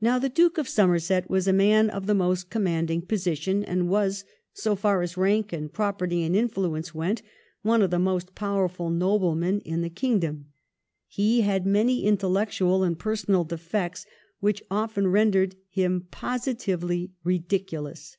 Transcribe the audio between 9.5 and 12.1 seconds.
in the kingdom. He had many